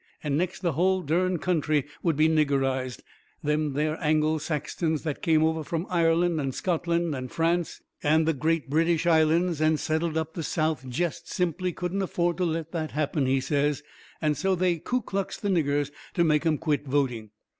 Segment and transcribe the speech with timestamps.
[0.23, 3.03] And next the hull dern country would be niggerized.
[3.43, 8.33] Them there Angle Saxtons, that come over from Ireland and Scotland and France and the
[8.33, 12.93] Great British Islands and settled up the South jest simply couldn't afford to let that
[12.93, 13.83] happen, he says,
[14.19, 17.29] and so they Ku Kluxed the niggers to make 'em quit voting.